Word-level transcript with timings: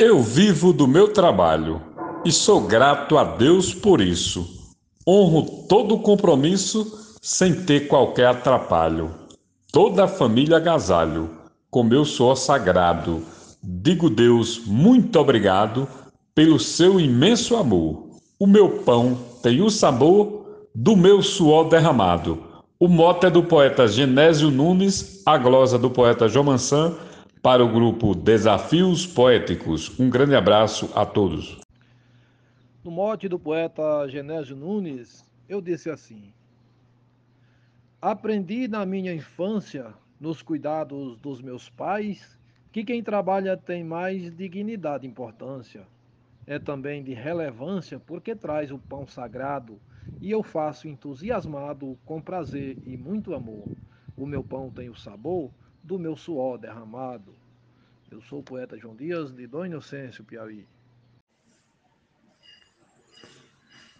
Eu 0.00 0.22
vivo 0.22 0.72
do 0.72 0.86
meu 0.86 1.12
trabalho 1.12 1.82
e 2.24 2.30
sou 2.30 2.60
grato 2.60 3.18
a 3.18 3.24
Deus 3.24 3.74
por 3.74 4.00
isso. 4.00 4.46
Honro 5.04 5.66
todo 5.68 5.98
compromisso 5.98 7.16
sem 7.20 7.64
ter 7.64 7.88
qualquer 7.88 8.28
atrapalho. 8.28 9.10
Toda 9.72 10.04
a 10.04 10.08
família 10.08 10.58
agasalho, 10.58 11.28
com 11.68 11.82
meu 11.82 12.04
suor 12.04 12.36
sagrado. 12.36 13.24
Digo 13.60 14.08
Deus, 14.08 14.62
muito 14.64 15.18
obrigado 15.18 15.88
pelo 16.32 16.60
seu 16.60 17.00
imenso 17.00 17.56
amor. 17.56 18.10
O 18.38 18.46
meu 18.46 18.68
pão 18.84 19.18
tem 19.42 19.60
o 19.62 19.68
sabor 19.68 20.68
do 20.72 20.94
meu 20.96 21.20
suor 21.22 21.68
derramado. 21.68 22.38
O 22.78 22.86
mote 22.86 23.26
é 23.26 23.30
do 23.30 23.42
poeta 23.42 23.88
Genésio 23.88 24.48
Nunes, 24.48 25.24
a 25.26 25.36
glosa 25.36 25.76
do 25.76 25.90
poeta 25.90 26.28
João 26.28 26.44
Mansan, 26.44 26.94
para 27.42 27.64
o 27.64 27.72
grupo 27.72 28.14
Desafios 28.14 29.06
Poéticos. 29.06 29.98
Um 29.98 30.10
grande 30.10 30.34
abraço 30.34 30.90
a 30.94 31.06
todos. 31.06 31.60
No 32.82 32.90
mote 32.90 33.28
do 33.28 33.38
poeta 33.38 34.08
Genésio 34.08 34.56
Nunes, 34.56 35.24
eu 35.48 35.60
disse 35.60 35.90
assim: 35.90 36.32
Aprendi 38.00 38.66
na 38.66 38.84
minha 38.84 39.14
infância, 39.14 39.94
nos 40.20 40.42
cuidados 40.42 41.16
dos 41.18 41.40
meus 41.40 41.68
pais, 41.68 42.38
que 42.72 42.84
quem 42.84 43.02
trabalha 43.02 43.56
tem 43.56 43.84
mais 43.84 44.34
dignidade 44.34 45.06
e 45.06 45.10
importância. 45.10 45.86
É 46.46 46.58
também 46.58 47.04
de 47.04 47.12
relevância 47.12 48.00
porque 48.00 48.34
traz 48.34 48.70
o 48.70 48.78
pão 48.78 49.06
sagrado 49.06 49.78
e 50.20 50.30
eu 50.30 50.42
faço 50.42 50.88
entusiasmado, 50.88 51.98
com 52.04 52.20
prazer 52.20 52.78
e 52.86 52.96
muito 52.96 53.34
amor. 53.34 53.68
O 54.16 54.26
meu 54.26 54.42
pão 54.42 54.70
tem 54.70 54.88
o 54.88 54.96
sabor 54.96 55.50
do 55.88 55.98
meu 55.98 56.14
suor 56.14 56.58
derramado. 56.58 57.34
Eu 58.10 58.20
sou 58.20 58.40
o 58.40 58.42
poeta 58.42 58.76
João 58.76 58.94
Dias, 58.94 59.32
de 59.32 59.46
Dom 59.46 59.64
Inocêncio, 59.64 60.22
Piauí. 60.22 60.66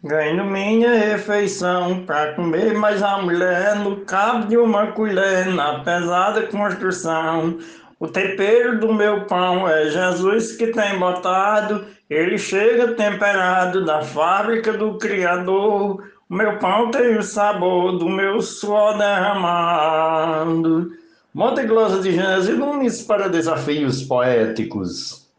Ganho 0.04 0.44
minha 0.44 0.92
refeição 0.92 2.04
para 2.04 2.34
comer, 2.34 2.74
mas 2.74 3.02
a 3.02 3.22
mulher 3.22 3.76
no 3.76 4.04
cabo 4.04 4.46
de 4.46 4.58
uma 4.58 4.92
colher, 4.92 5.46
na 5.46 5.82
pesada 5.82 6.46
construção. 6.48 7.58
O 7.98 8.06
tempero 8.06 8.78
do 8.78 8.92
meu 8.92 9.24
pão 9.24 9.66
é 9.66 9.86
Jesus 9.86 10.56
que 10.56 10.66
tem 10.66 10.98
botado, 10.98 11.86
ele 12.10 12.36
chega 12.36 12.94
temperado 12.94 13.86
da 13.86 14.02
fábrica 14.02 14.74
do 14.74 14.98
Criador. 14.98 16.06
O 16.28 16.34
meu 16.34 16.58
pão 16.58 16.90
tem 16.90 17.16
o 17.16 17.22
sabor 17.22 17.98
do 17.98 18.10
meu 18.10 18.42
suor 18.42 18.98
derramado. 18.98 20.97
Monte 21.38 21.62
Glosa 21.66 22.00
de 22.00 22.10
Gênesis 22.10 22.58
Nunes 22.58 23.00
para 23.00 23.28
desafios 23.28 24.02
poéticos. 24.02 25.30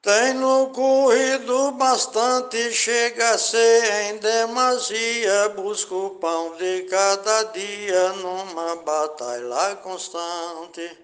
Tenho 0.00 0.68
corrido 0.68 1.72
bastante, 1.72 2.72
chega 2.72 3.32
a 3.32 3.36
ser 3.36 3.92
em 4.04 4.16
demasia. 4.16 5.50
Busco 5.54 5.94
o 5.94 6.10
pão 6.12 6.56
de 6.56 6.86
cada 6.88 7.42
dia 7.52 8.14
numa 8.14 8.76
batalha 8.76 9.76
constante. 9.82 10.96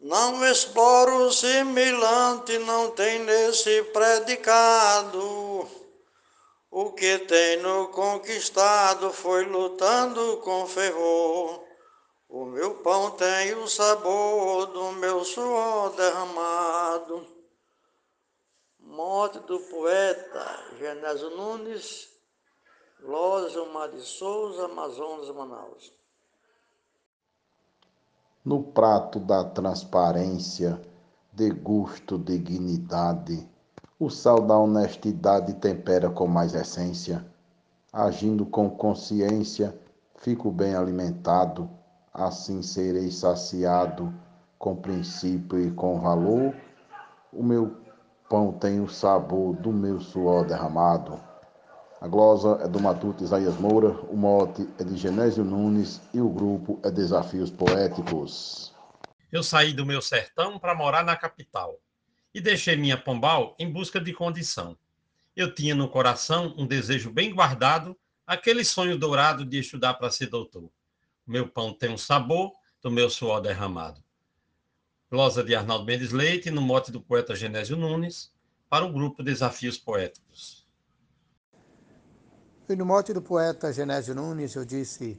Não 0.00 0.44
exploro 0.44 1.32
similante, 1.32 2.58
não 2.58 2.90
tem 2.90 3.20
nesse 3.20 3.84
predicado. 3.92 5.77
O 6.70 6.92
que 6.92 7.18
tenho 7.20 7.88
conquistado 7.88 9.10
foi 9.10 9.44
lutando 9.46 10.36
com 10.38 10.66
fervor. 10.66 11.64
O 12.28 12.44
meu 12.44 12.82
pão 12.82 13.12
tem 13.12 13.54
o 13.54 13.66
sabor 13.66 14.66
do 14.66 14.92
meu 14.92 15.24
suor 15.24 15.96
derramado. 15.96 17.26
Morte 18.78 19.38
do 19.40 19.58
poeta 19.60 20.74
Genésio 20.78 21.30
Nunes, 21.30 22.08
Lózio 23.00 23.72
Mar 23.72 23.88
de 23.88 24.02
Souza, 24.02 24.66
Amazonas, 24.66 25.30
Manaus. 25.30 25.92
No 28.44 28.62
prato 28.62 29.18
da 29.18 29.42
transparência, 29.42 30.80
degusto 31.32 32.18
dignidade 32.18 33.48
o 34.00 34.08
sal 34.08 34.40
da 34.40 34.56
honestidade 34.56 35.54
tempera 35.54 36.08
com 36.08 36.28
mais 36.28 36.54
essência. 36.54 37.26
Agindo 37.92 38.46
com 38.46 38.70
consciência, 38.70 39.76
fico 40.18 40.52
bem 40.52 40.76
alimentado, 40.76 41.68
assim 42.14 42.62
serei 42.62 43.10
saciado 43.10 44.14
com 44.56 44.76
princípio 44.76 45.58
e 45.60 45.70
com 45.72 45.98
valor. 45.98 46.54
O 47.32 47.42
meu 47.42 47.76
pão 48.28 48.52
tem 48.52 48.80
o 48.80 48.88
sabor 48.88 49.56
do 49.56 49.72
meu 49.72 50.00
suor 50.00 50.46
derramado. 50.46 51.18
A 52.00 52.06
glosa 52.06 52.60
é 52.62 52.68
do 52.68 52.78
Matuto 52.78 53.24
Isaías 53.24 53.58
Moura, 53.58 53.98
o 54.08 54.16
mote 54.16 54.68
é 54.78 54.84
de 54.84 54.96
Genésio 54.96 55.44
Nunes 55.44 56.00
e 56.14 56.20
o 56.20 56.28
grupo 56.28 56.78
é 56.84 56.90
Desafios 56.90 57.50
Poéticos. 57.50 58.72
Eu 59.32 59.42
saí 59.42 59.72
do 59.72 59.84
meu 59.84 60.00
sertão 60.00 60.56
para 60.56 60.76
morar 60.76 61.04
na 61.04 61.16
capital 61.16 61.80
e 62.34 62.40
deixei 62.40 62.76
minha 62.76 62.96
Pombal 62.96 63.56
em 63.58 63.70
busca 63.70 64.00
de 64.00 64.12
condição. 64.12 64.76
Eu 65.34 65.54
tinha 65.54 65.74
no 65.74 65.88
coração 65.88 66.54
um 66.58 66.66
desejo 66.66 67.10
bem 67.10 67.34
guardado, 67.34 67.96
aquele 68.26 68.64
sonho 68.64 68.98
dourado 68.98 69.44
de 69.44 69.58
estudar 69.58 69.94
para 69.94 70.10
ser 70.10 70.26
doutor. 70.26 70.64
O 70.64 71.30
meu 71.30 71.48
pão 71.48 71.72
tem 71.72 71.90
um 71.90 71.98
sabor 71.98 72.52
do 72.82 72.90
meu 72.90 73.08
suor 73.08 73.40
derramado. 73.40 74.02
Glosa 75.10 75.42
de 75.42 75.54
Arnaldo 75.54 75.84
Mendes 75.84 76.12
Leite, 76.12 76.50
no 76.50 76.60
mote 76.60 76.92
do 76.92 77.00
poeta 77.00 77.34
Genésio 77.34 77.76
Nunes, 77.76 78.32
para 78.68 78.84
o 78.84 78.92
grupo 78.92 79.22
Desafios 79.22 79.78
Poéticos. 79.78 80.66
E 82.68 82.76
no 82.76 82.84
mote 82.84 83.14
do 83.14 83.22
poeta 83.22 83.72
Genésio 83.72 84.14
Nunes, 84.14 84.54
eu 84.54 84.64
disse: 84.64 85.18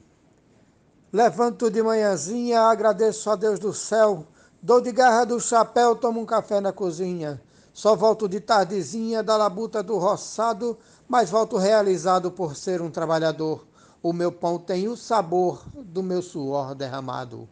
Levanto 1.12 1.68
de 1.68 1.82
manhãzinha, 1.82 2.60
agradeço 2.60 3.28
a 3.28 3.34
Deus 3.34 3.58
do 3.58 3.72
céu 3.72 4.28
Dou 4.62 4.78
de 4.78 4.92
garra 4.92 5.24
do 5.24 5.40
chapéu, 5.40 5.96
tomo 5.96 6.20
um 6.20 6.26
café 6.26 6.60
na 6.60 6.70
cozinha. 6.70 7.40
Só 7.72 7.96
volto 7.96 8.28
de 8.28 8.40
tardezinha 8.40 9.22
da 9.22 9.34
labuta 9.34 9.82
do 9.82 9.96
roçado, 9.96 10.78
mas 11.08 11.30
volto 11.30 11.56
realizado 11.56 12.30
por 12.30 12.54
ser 12.54 12.82
um 12.82 12.90
trabalhador. 12.90 13.66
O 14.02 14.12
meu 14.12 14.30
pão 14.30 14.58
tem 14.58 14.86
o 14.86 14.98
sabor 14.98 15.64
do 15.74 16.02
meu 16.02 16.20
suor 16.20 16.74
derramado. 16.74 17.48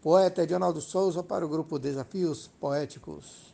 Poeta 0.00 0.44
Edionaldo 0.44 0.80
Souza 0.80 1.22
para 1.22 1.44
o 1.44 1.48
grupo 1.48 1.78
Desafios 1.78 2.48
Poéticos. 2.58 3.52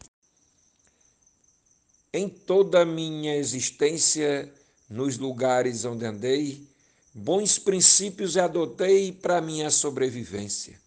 Em 2.12 2.28
toda 2.28 2.82
a 2.82 2.86
minha 2.86 3.34
existência, 3.34 4.52
nos 4.88 5.18
lugares 5.18 5.84
onde 5.84 6.06
andei, 6.06 6.68
bons 7.12 7.58
princípios 7.58 8.36
adotei 8.36 9.10
para 9.10 9.40
minha 9.40 9.72
sobrevivência 9.72 10.83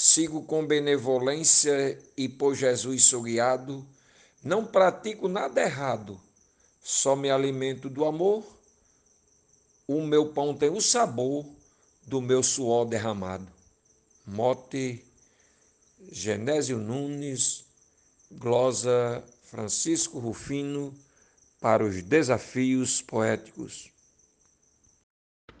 sigo 0.00 0.44
com 0.44 0.64
benevolência 0.64 1.98
e 2.16 2.28
por 2.28 2.54
Jesus 2.54 3.02
sou 3.02 3.22
guiado, 3.22 3.84
não 4.44 4.64
pratico 4.64 5.26
nada 5.26 5.60
errado, 5.60 6.20
só 6.80 7.16
me 7.16 7.28
alimento 7.28 7.90
do 7.90 8.04
amor, 8.04 8.46
o 9.88 10.00
meu 10.00 10.28
pão 10.28 10.54
tem 10.54 10.70
o 10.70 10.80
sabor 10.80 11.44
do 12.06 12.20
meu 12.20 12.44
suor 12.44 12.86
derramado. 12.86 13.48
Mote 14.24 15.04
Genésio 16.12 16.78
Nunes, 16.78 17.64
glosa 18.30 19.24
Francisco 19.46 20.20
Rufino, 20.20 20.94
para 21.60 21.84
os 21.84 22.04
desafios 22.04 23.02
poéticos. 23.02 23.90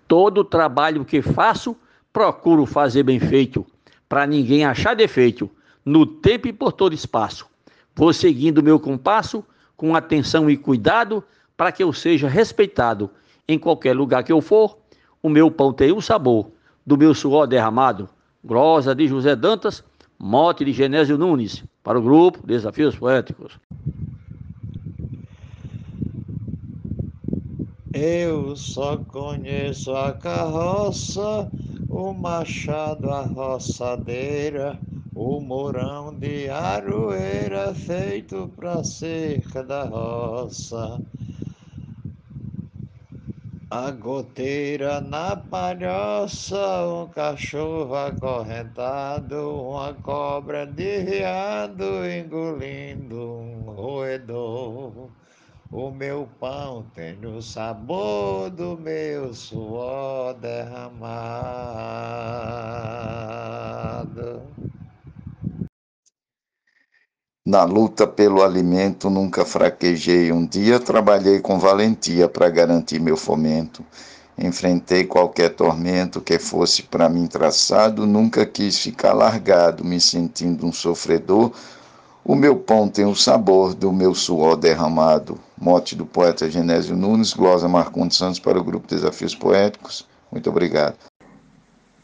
Todo 0.06 0.44
trabalho 0.44 1.04
que 1.04 1.20
faço, 1.20 1.76
procuro 2.12 2.64
fazer 2.66 3.02
bem 3.02 3.18
feito 3.18 3.66
para 4.08 4.26
ninguém 4.26 4.64
achar 4.64 4.96
defeito, 4.96 5.50
no 5.84 6.06
tempo 6.06 6.48
e 6.48 6.52
por 6.52 6.72
todo 6.72 6.94
espaço. 6.94 7.46
Vou 7.94 8.12
seguindo 8.12 8.62
meu 8.62 8.78
compasso 8.78 9.44
com 9.76 9.94
atenção 9.94 10.48
e 10.48 10.56
cuidado 10.56 11.22
para 11.56 11.72
que 11.72 11.82
eu 11.82 11.92
seja 11.92 12.28
respeitado 12.28 13.10
em 13.46 13.58
qualquer 13.58 13.94
lugar 13.94 14.22
que 14.22 14.32
eu 14.32 14.40
for. 14.40 14.78
O 15.22 15.28
meu 15.28 15.50
pão 15.50 15.72
tem 15.72 15.92
o 15.92 16.00
sabor 16.00 16.50
do 16.86 16.96
meu 16.96 17.14
suor 17.14 17.46
derramado. 17.46 18.08
Glosa 18.44 18.94
de 18.94 19.06
José 19.08 19.34
Dantas, 19.34 19.82
mote 20.18 20.64
de 20.64 20.72
Genésio 20.72 21.18
Nunes, 21.18 21.64
para 21.82 21.98
o 21.98 22.02
grupo 22.02 22.46
Desafios 22.46 22.96
Poéticos. 22.96 23.58
Eu 27.92 28.54
só 28.54 28.96
conheço 28.96 29.92
a 29.92 30.12
carroça 30.12 31.50
o 31.88 32.12
machado, 32.12 33.10
a 33.10 33.22
roçadeira, 33.22 34.78
o 35.14 35.40
morão 35.40 36.18
de 36.18 36.48
aroeira 36.48 37.74
feito 37.74 38.48
pra 38.56 38.84
cerca 38.84 39.62
da 39.62 39.84
roça. 39.84 41.00
A 43.70 43.90
goteira 43.90 45.00
na 45.00 45.36
palhoça, 45.36 46.56
um 46.86 47.08
cachorro 47.08 47.94
acorrentado, 47.94 49.36
uma 49.62 49.94
cobra 49.94 50.66
derreado 50.66 51.84
engolindo 52.08 53.16
um 53.16 53.70
roedor. 53.74 55.10
O 55.70 55.90
meu 55.90 56.26
pão 56.40 56.90
tem 56.94 57.24
o 57.26 57.42
sabor 57.42 58.50
do 58.50 58.76
meu 58.78 59.34
suor 59.34 60.34
derramado. 60.34 60.88
Na 67.46 67.64
luta 67.64 68.06
pelo 68.06 68.42
alimento 68.42 69.10
nunca 69.10 69.44
fraquejei. 69.44 70.32
Um 70.32 70.46
dia 70.46 70.80
trabalhei 70.80 71.40
com 71.40 71.58
valentia 71.58 72.28
para 72.28 72.48
garantir 72.48 72.98
meu 73.00 73.16
fomento. 73.16 73.84
Enfrentei 74.38 75.04
qualquer 75.04 75.50
tormento 75.50 76.20
que 76.20 76.38
fosse 76.38 76.82
para 76.84 77.08
mim 77.08 77.26
traçado, 77.26 78.06
nunca 78.06 78.46
quis 78.46 78.78
ficar 78.78 79.12
largado, 79.12 79.84
me 79.84 80.00
sentindo 80.00 80.66
um 80.66 80.72
sofredor. 80.72 81.52
O 82.28 82.34
meu 82.34 82.54
pão 82.56 82.90
tem 82.90 83.06
o 83.06 83.14
sabor 83.14 83.74
do 83.74 83.90
meu 83.90 84.14
suor 84.14 84.54
derramado. 84.54 85.40
Mote 85.58 85.96
do 85.96 86.04
poeta 86.04 86.50
Genésio 86.50 86.94
Nunes, 86.94 87.32
glosa 87.32 87.66
Marcondes 87.66 88.18
Santos 88.18 88.38
para 88.38 88.58
o 88.58 88.62
grupo 88.62 88.86
Desafios 88.86 89.34
Poéticos. 89.34 90.06
Muito 90.30 90.50
obrigado. 90.50 90.98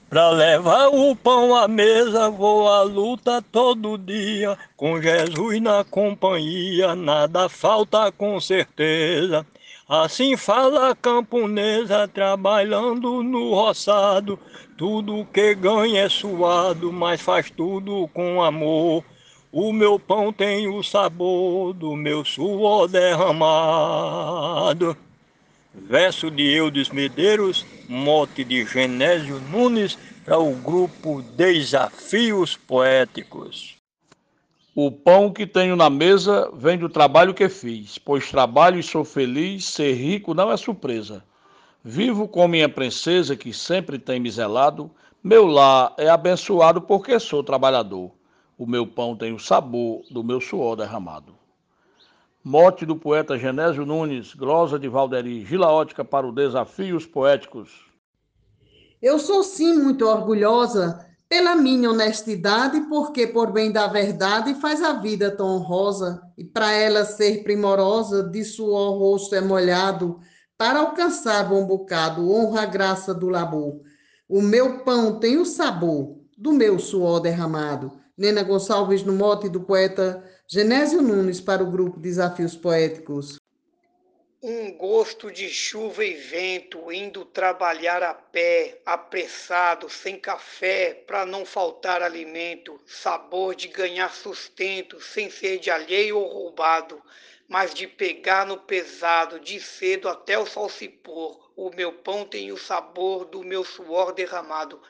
Pra 0.09 0.31
levar 0.31 0.88
o 0.88 1.15
pão 1.15 1.55
à 1.55 1.69
mesa, 1.69 2.31
vou 2.31 2.67
à 2.67 2.81
luta 2.81 3.44
todo 3.53 3.99
dia. 3.99 4.56
Com 4.79 4.99
Jesus 4.99 5.61
na 5.61 5.85
companhia, 5.85 6.94
nada 6.94 7.47
falta 7.50 8.11
com 8.11 8.41
certeza. 8.41 9.47
Assim 9.87 10.38
fala 10.38 10.88
a 10.88 10.94
camponesa, 10.97 12.09
trabalhando 12.09 13.23
no 13.23 13.53
roçado. 13.53 14.38
Tudo 14.79 15.29
que 15.31 15.55
ganha 15.55 16.05
é 16.05 16.09
suado, 16.09 16.91
mas 16.91 17.20
faz 17.20 17.50
tudo 17.50 18.09
com 18.15 18.43
amor. 18.43 19.05
O 19.56 19.73
meu 19.73 20.01
pão 20.01 20.33
tem 20.33 20.67
o 20.67 20.83
sabor 20.83 21.73
do 21.75 21.95
meu 21.95 22.25
suor 22.25 22.89
derramado. 22.89 23.37
Verso 25.73 26.29
de 26.29 26.43
Eudes 26.43 26.91
Medeiros, 26.91 27.65
mote 27.89 28.43
de 28.43 28.67
Genésio 28.67 29.39
Nunes, 29.53 29.97
para 30.25 30.41
o 30.41 30.56
grupo 30.56 31.23
Desafios 31.37 32.56
Poéticos. 32.56 33.77
O 34.75 34.91
pão 34.91 35.33
que 35.33 35.47
tenho 35.47 35.77
na 35.77 35.89
mesa 35.89 36.51
vem 36.53 36.77
do 36.77 36.89
trabalho 36.89 37.33
que 37.33 37.49
fiz, 37.49 37.97
pois 37.97 38.29
trabalho 38.29 38.81
e 38.81 38.83
sou 38.83 39.05
feliz, 39.05 39.67
ser 39.67 39.93
rico 39.93 40.35
não 40.35 40.51
é 40.51 40.56
surpresa. 40.56 41.23
Vivo 41.85 42.27
com 42.27 42.49
minha 42.49 42.69
princesa 42.69 43.37
que 43.37 43.53
sempre 43.53 44.01
tem 44.01 44.19
me 44.19 44.33
meu 45.23 45.47
lar 45.47 45.95
é 45.97 46.09
abençoado 46.09 46.81
porque 46.81 47.21
sou 47.21 47.45
trabalhador. 47.45 48.11
O 48.56 48.67
meu 48.67 48.87
pão 48.87 49.17
tem 49.17 49.33
o 49.33 49.39
sabor 49.39 50.03
do 50.11 50.23
meu 50.23 50.41
suor 50.41 50.77
derramado. 50.77 51.35
Mote 52.43 52.87
do 52.87 52.95
poeta 52.95 53.37
Genésio 53.37 53.85
Nunes, 53.85 54.33
glosa 54.33 54.79
de 54.79 54.89
Valderi, 54.89 55.45
Gilaótica 55.45 56.05
para 56.05 56.27
o 56.27 56.33
Desafios 56.33 57.05
Poéticos. 57.05 57.91
Eu 59.03 59.19
sou 59.19 59.43
sim 59.43 59.75
muito 59.75 60.06
orgulhosa 60.06 61.05
pela 61.29 61.56
minha 61.56 61.91
honestidade, 61.91 62.81
porque 62.83 63.27
por 63.27 63.51
bem 63.51 63.73
da 63.73 63.89
verdade 63.89 64.55
faz 64.55 64.83
a 64.83 64.93
vida 64.93 65.31
tão 65.31 65.56
honrosa, 65.56 66.23
e 66.39 66.45
para 66.45 66.71
ela 66.71 67.05
ser 67.05 67.43
primorosa, 67.43 68.23
de 68.23 68.45
suor 68.45 68.99
rosto 68.99 69.35
é 69.35 69.41
molhado, 69.41 70.21
para 70.56 70.79
alcançar 70.79 71.49
bom 71.49 71.67
bocado, 71.67 72.31
honra 72.31 72.62
a 72.62 72.67
graça 72.67 73.12
do 73.12 73.29
labor. 73.29 73.81
O 74.29 74.41
meu 74.41 74.85
pão 74.85 75.19
tem 75.19 75.39
o 75.39 75.45
sabor 75.45 76.21
do 76.39 76.53
meu 76.53 76.79
suor 76.79 77.21
derramado. 77.21 78.04
Nena 78.16 78.44
Gonçalves 78.44 79.02
no 79.02 79.12
mote 79.12 79.49
do 79.49 79.61
poeta 79.61 80.22
Genésio 80.46 81.02
Nunes 81.02 81.40
para 81.40 81.64
o 81.64 81.70
grupo 81.70 81.99
Desafios 81.99 82.55
Poéticos. 82.55 83.40
Um 84.40 84.76
gosto 84.76 85.32
de 85.32 85.49
chuva 85.49 86.05
e 86.05 86.14
vento, 86.14 86.93
indo 86.93 87.25
trabalhar 87.25 88.05
a 88.05 88.14
pé, 88.14 88.81
apressado, 88.87 89.88
sem 89.90 90.16
café, 90.16 91.02
para 91.06 91.26
não 91.26 91.44
faltar 91.44 92.02
alimento, 92.02 92.78
sabor 92.87 93.56
de 93.56 93.66
ganhar 93.66 94.14
sustento, 94.14 95.00
sem 95.00 95.28
ser 95.28 95.58
de 95.58 95.70
alheio 95.70 96.17
ou 96.19 96.28
roubado, 96.28 97.02
mas 97.49 97.75
de 97.75 97.88
pegar 97.88 98.46
no 98.46 98.58
pesado, 98.58 99.40
de 99.40 99.58
cedo 99.58 100.08
até 100.08 100.38
o 100.38 100.46
sol 100.46 100.69
se 100.69 100.88
pôr. 100.88 101.50
O 101.56 101.70
meu 101.70 101.93
pão 101.93 102.25
tem 102.25 102.52
o 102.52 102.56
sabor 102.56 103.25
do 103.25 103.43
meu 103.43 103.64
suor 103.64 104.12
derramado. 104.12 104.81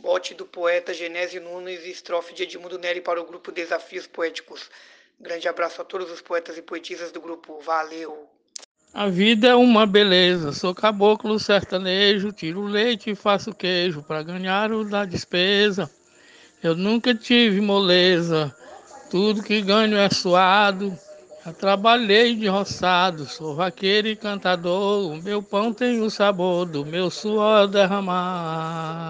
Bote 0.00 0.32
do 0.32 0.46
poeta 0.46 0.94
Genésio 0.94 1.42
Nunes, 1.42 1.84
estrofe 1.84 2.32
de 2.32 2.44
Edmundo 2.44 2.78
Neri 2.78 3.00
para 3.00 3.20
o 3.20 3.26
grupo 3.26 3.50
Desafios 3.50 4.06
Poéticos. 4.06 4.70
Grande 5.18 5.48
abraço 5.48 5.82
a 5.82 5.84
todos 5.84 6.08
os 6.12 6.20
poetas 6.20 6.56
e 6.56 6.62
poetisas 6.62 7.10
do 7.10 7.20
grupo. 7.20 7.60
Valeu! 7.60 8.28
A 8.94 9.08
vida 9.08 9.48
é 9.48 9.54
uma 9.56 9.86
beleza, 9.86 10.52
sou 10.52 10.72
caboclo 10.72 11.38
sertanejo, 11.40 12.30
tiro 12.30 12.62
leite 12.62 13.10
e 13.10 13.16
faço 13.16 13.52
queijo 13.52 14.00
para 14.00 14.22
ganhar 14.22 14.70
o 14.70 14.84
da 14.84 15.04
despesa. 15.04 15.90
Eu 16.62 16.76
nunca 16.76 17.12
tive 17.12 17.60
moleza, 17.60 18.54
tudo 19.10 19.42
que 19.42 19.60
ganho 19.60 19.98
é 19.98 20.08
suado. 20.08 20.96
Já 21.44 21.52
trabalhei 21.52 22.34
de 22.34 22.48
roçado, 22.48 23.24
sou 23.24 23.54
vaqueiro 23.54 24.08
e 24.08 24.16
cantador. 24.16 25.12
O 25.12 25.22
meu 25.22 25.40
pão 25.40 25.72
tem 25.72 26.00
o 26.00 26.10
sabor 26.10 26.66
do 26.66 26.84
meu 26.84 27.10
suor 27.10 27.68
derramado. 27.68 29.08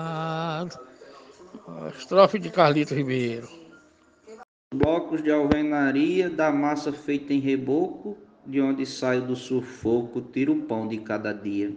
Estrofe 1.96 2.38
de 2.38 2.50
Carlito 2.50 2.94
Ribeiro. 2.94 3.48
Blocos 4.74 5.22
de 5.22 5.30
alvenaria 5.32 6.28
da 6.28 6.52
massa 6.52 6.92
feita 6.92 7.32
em 7.32 7.40
reboco, 7.40 8.18
de 8.46 8.60
onde 8.60 8.84
saio 8.84 9.22
do 9.22 9.34
sufoco, 9.34 10.20
tiro 10.20 10.52
o 10.52 10.62
pão 10.62 10.86
de 10.86 10.98
cada 10.98 11.32
dia. 11.32 11.74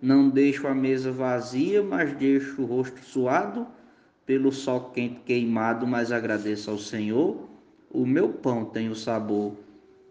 Não 0.00 0.30
deixo 0.30 0.66
a 0.66 0.74
mesa 0.74 1.12
vazia, 1.12 1.82
mas 1.82 2.14
deixo 2.16 2.62
o 2.62 2.66
rosto 2.66 3.04
suado, 3.04 3.66
pelo 4.24 4.50
sol 4.50 4.90
quente 4.94 5.20
queimado, 5.26 5.86
mas 5.86 6.10
agradeço 6.10 6.70
ao 6.70 6.78
Senhor. 6.78 7.46
O 7.90 8.06
meu 8.06 8.30
pão 8.30 8.64
tem 8.64 8.88
o 8.88 8.94
sabor 8.94 9.65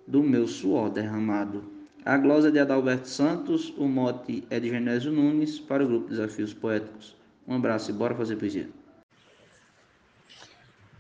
do 0.08 0.22
meu 0.22 0.48
suor 0.48 0.90
derramado. 0.90 1.64
A 2.06 2.18
glosa 2.18 2.52
de 2.52 2.60
Adalberto 2.60 3.08
Santos, 3.08 3.74
o 3.78 3.88
mote 3.88 4.44
é 4.50 4.60
de 4.60 4.70
Genésio 4.70 5.12
Nunes, 5.12 5.60
para 5.60 5.84
o 5.84 5.88
grupo 5.88 6.10
Desafios 6.10 6.54
Poéticos. 6.54 7.16
Um 7.48 7.56
abraço 7.56 7.90
e 7.90 7.94
bora 7.94 8.14
fazer 8.14 8.36
poesia. 8.36 8.70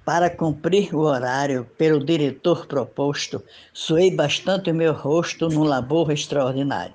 Para 0.04 0.30
cumprir 0.30 0.96
o 0.96 1.00
horário 1.00 1.65
pelo 1.77 2.03
diretor 2.03 2.68
proposto, 2.68 3.44
suei 3.74 4.15
bastante 4.15 4.70
o 4.70 4.75
meu 4.75 4.94
rosto 4.94 5.50
num 5.50 5.63
labor 5.63 6.12
extraordinário. 6.12 6.94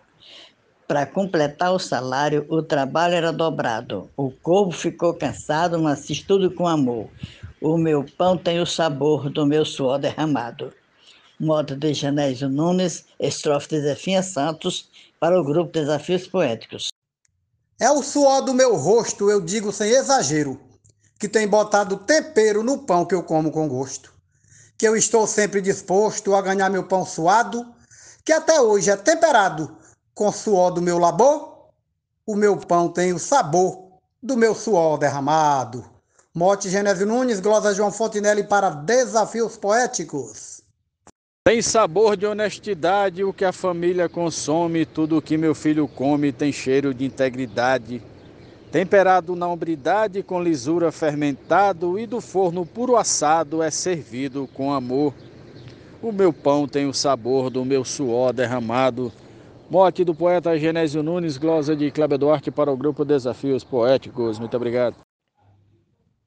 Para 0.87 1.07
completar 1.07 1.73
o 1.73 1.79
salário, 1.79 2.47
o 2.49 2.63
trabalho 2.63 3.15
era 3.15 3.33
dobrado. 3.33 4.11
O 4.17 4.31
corpo 4.31 4.73
ficou 4.73 5.15
cansado, 5.15 5.79
mas 5.81 6.07
fiz 6.07 6.21
tudo 6.21 6.51
com 6.51 6.67
amor. 6.67 7.09
O 7.61 7.77
meu 7.77 8.05
pão 8.19 8.37
tem 8.37 8.61
o 8.61 8.67
sabor 8.67 9.31
do 9.31 9.47
meu 9.47 9.65
suor 9.65 9.99
derramado. 9.99 10.73
Modo 11.41 11.75
de 11.75 11.95
Genésio 11.95 12.51
Nunes, 12.51 13.07
estrofe 13.19 13.69
de 13.69 13.81
Zefinha 13.81 14.23
Santos, 14.23 14.91
para 15.19 15.41
o 15.41 15.43
grupo 15.43 15.73
Desafios 15.73 16.27
Poéticos. 16.27 16.89
É 17.81 17.91
o 17.91 18.03
suor 18.03 18.43
do 18.43 18.53
meu 18.53 18.77
rosto, 18.77 19.31
eu 19.31 19.41
digo 19.41 19.73
sem 19.73 19.91
exagero 19.91 20.61
que 21.21 21.29
tem 21.29 21.47
botado 21.47 21.99
tempero 21.99 22.63
no 22.63 22.79
pão 22.79 23.05
que 23.05 23.15
eu 23.15 23.23
como 23.23 23.53
com 23.53 23.69
gosto. 23.69 24.11
Que 24.79 24.89
eu 24.89 24.97
estou 24.97 25.27
sempre 25.27 25.61
disposto 25.61 26.35
a 26.35 26.41
ganhar 26.41 26.71
meu 26.71 26.85
pão 26.85 27.05
suado, 27.05 27.67
que 28.25 28.33
até 28.33 28.59
hoje 28.59 28.91
é 28.91 28.97
temperado 28.97 29.77
com 30.15 30.33
suor 30.33 30.71
do 30.71 30.81
meu 30.81 30.99
labor. 30.99 31.69
O 32.27 32.35
meu 32.35 32.57
pão 32.57 32.89
tem 32.89 33.13
o 33.13 33.19
sabor 33.19 33.99
do 34.23 34.35
meu 34.35 34.55
suor 34.55 34.97
derramado. 34.97 35.85
Mote 36.35 36.71
Genésio 36.71 37.07
Nunes, 37.07 37.39
glosa 37.39 37.75
João 37.75 37.93
Fontinelli 37.93 38.45
para 38.45 38.71
Desafios 38.71 39.59
Poéticos. 39.59 40.50
Tem 41.43 41.63
sabor 41.63 42.19
de 42.19 42.27
honestidade 42.27 43.25
o 43.25 43.33
que 43.33 43.47
a 43.47 43.53
família 43.53 44.11
consome, 44.11 44.85
tudo 44.85 45.17
o 45.17 45.23
que 45.23 45.39
meu 45.39 45.55
filho 45.55 45.89
come 45.89 46.33
tem 46.33 46.53
cheiro 46.53 46.93
de 46.93 47.07
integridade. 47.07 48.03
Temperado 48.71 49.35
na 49.35 49.49
umbridade 49.49 50.23
com 50.23 50.43
lisura 50.43 50.93
fermentado 50.93 51.99
e 51.99 52.07
do 52.07 52.21
forno 52.21 52.67
puro 52.67 52.95
assado 52.95 53.63
é 53.63 53.71
servido 53.71 54.47
com 54.53 54.71
amor. 54.71 55.15
O 56.03 56.13
meu 56.13 56.31
pão 56.31 56.69
tem 56.69 56.85
o 56.85 56.93
sabor 56.93 57.49
do 57.49 57.65
meu 57.65 57.87
suor 57.87 58.35
derramado. 58.35 59.11
Mote 59.71 60.05
do 60.05 60.15
poeta 60.15 60.59
Genésio 60.59 61.03
Nunes, 61.03 61.39
glosa 61.39 61.75
de 61.75 61.91
Cléber 61.91 62.19
Duarte 62.19 62.51
para 62.51 62.71
o 62.71 62.77
grupo 62.77 63.03
Desafios 63.03 63.65
Poéticos. 63.65 64.39
Muito 64.39 64.59
obrigado. 64.59 64.97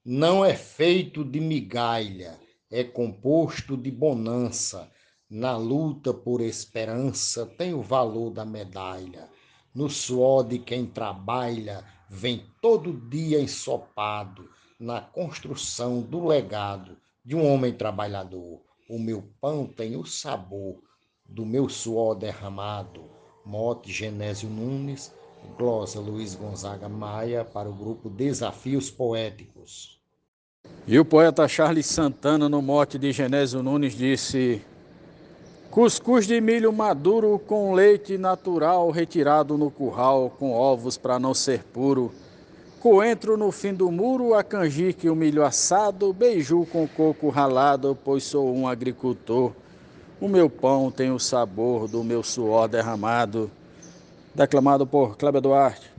Não 0.04 0.44
é 0.44 0.56
feito 0.56 1.24
de 1.24 1.40
migalha, 1.40 2.34
é 2.72 2.84
composto 2.84 3.78
de 3.78 3.92
bonança. 3.92 4.92
Na 5.36 5.58
luta 5.58 6.14
por 6.14 6.42
esperança 6.42 7.48
tem 7.58 7.74
o 7.74 7.82
valor 7.82 8.30
da 8.30 8.46
medalha. 8.46 9.28
no 9.74 9.90
suor 9.90 10.44
de 10.44 10.60
quem 10.60 10.86
trabalha, 10.86 11.84
vem 12.08 12.46
todo 12.62 12.94
dia 13.10 13.42
ensopado 13.42 14.48
na 14.80 15.02
construção 15.02 16.02
do 16.02 16.28
legado 16.28 16.96
de 17.26 17.36
um 17.36 17.52
homem 17.52 17.74
trabalhador. 17.74 18.62
O 18.88 19.00
meu 19.00 19.28
pão 19.42 19.66
tem 19.66 19.96
o 19.96 20.06
sabor 20.06 20.80
do 21.28 21.44
meu 21.44 21.68
suor 21.68 22.14
derramado. 22.14 23.10
Mote 23.44 23.92
Genésio 23.92 24.48
Nunes, 24.48 25.12
glosa 25.58 26.00
Luiz 26.00 26.36
Gonzaga 26.36 26.88
Maia 26.88 27.44
para 27.44 27.68
o 27.68 27.74
grupo 27.74 28.08
Desafios 28.08 28.92
Poéticos. 28.92 30.00
E 30.86 31.00
o 31.00 31.04
poeta 31.04 31.48
Charles 31.48 31.88
Santana, 31.88 32.48
no 32.48 32.62
mote 32.62 33.00
de 33.00 33.12
Genésio 33.12 33.64
Nunes, 33.64 33.96
disse: 33.96 34.62
Cuscuz 35.74 36.28
de 36.28 36.40
milho 36.40 36.72
maduro 36.72 37.40
com 37.40 37.74
leite 37.74 38.16
natural 38.16 38.92
retirado 38.92 39.58
no 39.58 39.72
curral, 39.72 40.30
com 40.30 40.54
ovos 40.54 41.00
para 41.00 41.18
não 41.18 41.34
ser 41.34 41.64
puro. 41.64 42.14
Coentro 42.80 43.36
no 43.38 43.52
fim 43.52 43.74
do 43.74 43.92
muro, 43.92 44.36
a 44.36 44.44
canjique 44.44 45.10
o 45.10 45.16
milho 45.16 45.44
assado, 45.44 46.14
beiju 46.14 46.68
com 46.68 46.88
coco 46.88 47.28
ralado, 47.30 47.98
pois 48.06 48.24
sou 48.24 48.56
um 48.56 48.68
agricultor. 48.68 49.52
O 50.22 50.28
meu 50.28 50.48
pão 50.48 50.92
tem 50.92 51.10
o 51.10 51.18
sabor 51.18 51.88
do 51.88 52.04
meu 52.04 52.22
suor 52.22 52.68
derramado. 52.68 53.50
Declamado 54.36 54.86
por 54.86 55.18
Cléber 55.18 55.42
Duarte. 55.42 55.92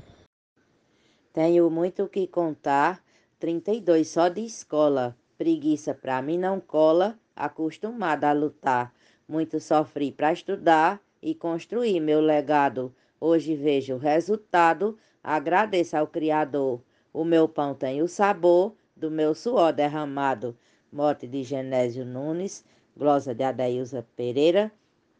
Tenho 1.33 1.69
muito 1.69 2.07
que 2.07 2.28
contar, 2.28 3.02
32 3.40 4.09
só 4.09 4.28
de 4.28 4.43
escola. 4.43 5.16
Preguiça 5.37 5.93
pra 5.93 6.23
mim 6.23 6.38
não 6.38 6.61
cola, 6.61 7.19
acostumada 7.35 8.31
a 8.31 8.33
lutar. 8.33 8.93
Muito 9.26 9.59
sofri 9.59 10.12
para 10.12 10.35
estudar 10.35 11.00
e 11.23 11.35
construir 11.35 11.99
meu 11.99 12.21
legado. 12.21 12.95
Hoje 13.19 13.57
vejo 13.57 13.95
o 13.95 13.99
resultado, 13.99 14.99
agradeço 15.23 15.97
ao 15.97 16.07
Criador. 16.07 16.83
O 17.11 17.25
meu 17.25 17.49
pão 17.49 17.75
tem 17.75 18.02
o 18.02 18.09
sabor 18.09 18.75
do 18.95 19.11
meu 19.11 19.35
suor 19.35 19.73
derramado. 19.73 20.54
Morte 20.93 21.26
de 21.26 21.43
Genésio 21.43 22.04
Nunes, 22.04 22.66
glosa 22.95 23.35
de 23.35 23.43
Adailza 23.43 24.07
Pereira, 24.14 24.71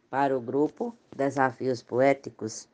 para 0.07 0.37
o 0.37 0.39
grupo 0.39 0.95
Desafios 1.15 1.81
Poéticos. 1.81 2.69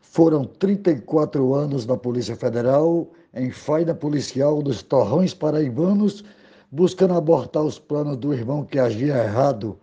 Foram 0.00 0.44
34 0.44 1.54
anos 1.54 1.86
na 1.86 1.96
Polícia 1.96 2.34
Federal, 2.34 3.08
em 3.32 3.52
faina 3.52 3.94
policial 3.94 4.60
dos 4.62 4.82
torrões 4.82 5.32
paraibanos, 5.32 6.24
buscando 6.72 7.14
abortar 7.14 7.62
os 7.62 7.78
planos 7.78 8.16
do 8.16 8.34
irmão 8.34 8.64
que 8.64 8.80
agia 8.80 9.16
errado 9.16 9.78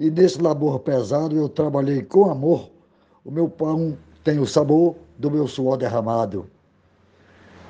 e 0.00 0.10
nesse 0.10 0.40
labor 0.40 0.80
pesado 0.80 1.36
eu 1.36 1.46
trabalhei 1.46 2.02
com 2.02 2.30
amor. 2.30 2.70
O 3.22 3.30
meu 3.30 3.50
pão 3.50 3.98
tem 4.24 4.38
o 4.38 4.46
sabor 4.46 4.96
do 5.18 5.30
meu 5.30 5.46
suor 5.46 5.76
derramado. 5.76 6.50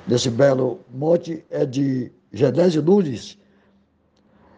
Nesse 0.07 0.29
belo 0.29 0.79
mote 0.89 1.43
é 1.49 1.65
de 1.65 2.09
Genésio 2.31 2.81
Nunes. 2.81 3.37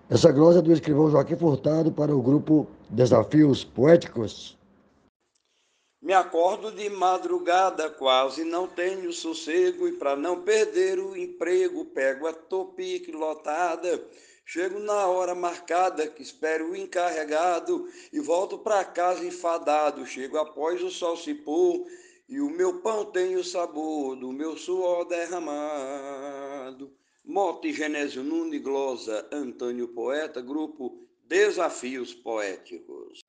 Essa 0.08 0.32
glosa 0.32 0.60
é 0.60 0.62
do 0.62 0.72
escrivão 0.72 1.10
Joaquim 1.10 1.36
Furtado 1.36 1.92
para 1.92 2.15
o 2.15 2.22
grupo 2.22 2.68
Desafios 2.92 3.63
Poéticos. 3.63 4.56
Me 6.00 6.13
acordo 6.13 6.72
de 6.72 6.92
madrugada, 6.92 7.89
quase 7.89 8.44
não 8.44 8.68
tenho 8.68 9.12
sossego, 9.12 9.88
e 9.88 9.94
para 9.94 10.15
não 10.15 10.42
perder 10.42 11.00
o 11.00 11.18
emprego, 11.18 11.86
pego 11.86 12.27
a 12.27 12.34
topique 12.34 13.12
lotada 13.12 14.00
Chego 14.46 14.80
na 14.80 15.08
hora 15.08 15.34
marcada 15.34 16.08
que 16.08 16.22
espero 16.22 16.72
o 16.72 16.76
encarregado 16.76 17.88
e 18.12 18.20
volto 18.20 18.58
para 18.58 18.84
casa 18.84 19.26
enfadado. 19.26 20.06
Chego 20.06 20.38
após 20.38 20.82
o 20.84 20.92
sol 20.92 21.16
se 21.16 21.34
pôr 21.34 21.88
e 22.28 22.40
o 22.42 22.50
meu 22.50 22.82
pão 22.82 23.06
tem 23.06 23.36
o 23.36 23.44
sabor 23.44 24.16
do 24.16 24.32
meu 24.32 24.58
suor 24.58 25.06
derramado. 25.06 26.94
Mote 27.24 27.72
Genésio 27.72 28.22
Nunes 28.22 28.62
Glosa, 28.62 29.28
Antônio 29.32 29.88
Poeta, 29.88 30.42
grupo 30.42 31.08
Desafios 31.26 32.14
Poéticos. 32.14 33.23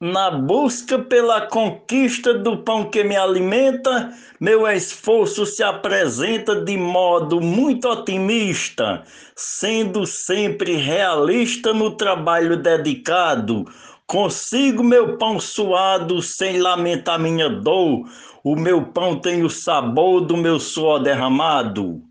Na 0.00 0.28
busca 0.28 0.98
pela 0.98 1.46
conquista 1.46 2.34
do 2.34 2.58
pão 2.58 2.90
que 2.90 3.04
me 3.04 3.16
alimenta, 3.16 4.12
meu 4.40 4.66
esforço 4.66 5.46
se 5.46 5.62
apresenta 5.62 6.64
de 6.64 6.76
modo 6.76 7.40
muito 7.40 7.88
otimista, 7.88 9.04
sendo 9.36 10.04
sempre 10.04 10.74
realista 10.74 11.72
no 11.72 11.92
trabalho 11.92 12.56
dedicado. 12.56 13.64
Consigo 14.04 14.82
meu 14.82 15.16
pão 15.16 15.38
suado 15.38 16.20
sem 16.20 16.60
lamentar 16.60 17.18
minha 17.18 17.48
dor, 17.48 18.02
o 18.42 18.56
meu 18.56 18.86
pão 18.86 19.18
tem 19.20 19.44
o 19.44 19.48
sabor 19.48 20.22
do 20.22 20.36
meu 20.36 20.58
suor 20.58 20.98
derramado. 21.04 22.02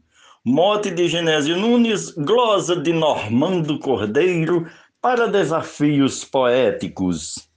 Mote 0.44 0.90
de 0.90 1.10
Genésio 1.10 1.58
Nunes, 1.58 2.12
glosa 2.12 2.78
de 2.78 2.94
Normando 2.94 3.78
Cordeiro, 3.78 4.68
para 5.02 5.28
desafios 5.28 6.24
poéticos. 6.24 7.52